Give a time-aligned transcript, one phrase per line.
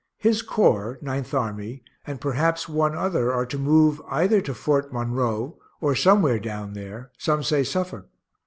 [0.17, 5.59] His corps (Ninth Army) and perhaps one other are to move either to Fort Monroe,
[5.79, 8.07] or somewhere down there some say Suffolk.